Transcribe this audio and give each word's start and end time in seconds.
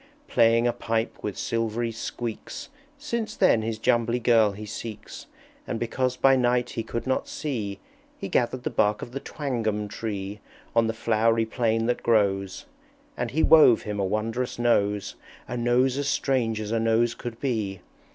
Playing 0.27 0.65
a 0.65 0.73
pipe 0.73 1.15
with 1.21 1.37
silvery 1.37 1.91
squeaks, 1.91 2.69
Since 2.97 3.35
then 3.35 3.61
his 3.61 3.77
Jumbly 3.77 4.17
Girl 4.17 4.53
he 4.53 4.65
seeks; 4.65 5.27
And 5.67 5.79
because 5.79 6.17
by 6.17 6.35
night 6.35 6.71
he 6.71 6.81
could 6.81 7.05
not 7.05 7.27
see, 7.27 7.79
He 8.17 8.27
gathered 8.27 8.63
the 8.63 8.71
bark 8.71 9.03
of 9.03 9.11
the 9.11 9.19
Twangum 9.19 9.87
Tree 9.87 10.39
On 10.75 10.87
the 10.87 10.95
flowery 10.95 11.45
plain 11.45 11.85
that 11.85 12.01
grows. 12.01 12.65
And 13.15 13.29
he 13.29 13.43
wove 13.43 13.83
him 13.83 13.99
a 13.99 14.03
wondrous 14.03 14.57
Nose, 14.57 15.13
A 15.47 15.55
Nose 15.55 15.99
as 15.99 16.07
strange 16.07 16.59
as 16.59 16.71
a 16.71 16.79
Nose 16.79 17.13
could 17.13 17.39
be! 17.39 17.81